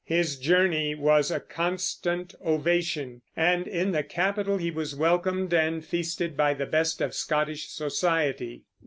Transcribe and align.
His 0.03 0.39
journey 0.39 0.95
was 0.95 1.29
a 1.29 1.39
constant 1.39 2.33
ovation, 2.43 3.21
and 3.35 3.67
in 3.67 3.91
the 3.91 4.01
capital 4.01 4.57
he 4.57 4.71
was 4.71 4.95
welcomed 4.95 5.53
and 5.53 5.85
feasted 5.85 6.35
by 6.35 6.55
the 6.55 6.65
best 6.65 7.01
of 7.01 7.13
Scottish 7.13 7.67
society. 7.67 8.63